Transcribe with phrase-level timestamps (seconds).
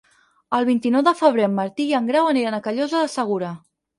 [0.59, 3.53] El vint-i-nou de febrer en Martí i en Grau aniran a Callosa de Segura.